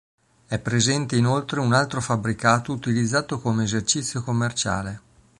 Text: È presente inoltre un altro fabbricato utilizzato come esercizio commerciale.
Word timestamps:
È 0.47 0.57
presente 0.57 1.15
inoltre 1.15 1.59
un 1.59 1.73
altro 1.75 2.01
fabbricato 2.01 2.71
utilizzato 2.71 3.39
come 3.39 3.65
esercizio 3.65 4.23
commerciale. 4.23 5.01